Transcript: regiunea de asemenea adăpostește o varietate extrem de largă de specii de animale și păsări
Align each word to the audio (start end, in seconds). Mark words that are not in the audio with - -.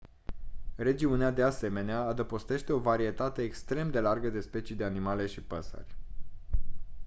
regiunea 0.75 1.31
de 1.31 1.43
asemenea 1.43 1.99
adăpostește 2.01 2.73
o 2.73 2.79
varietate 2.79 3.41
extrem 3.41 3.91
de 3.91 3.99
largă 3.99 4.29
de 4.29 4.41
specii 4.41 4.75
de 4.75 4.83
animale 4.83 5.25
și 5.25 5.41
păsări 5.41 5.95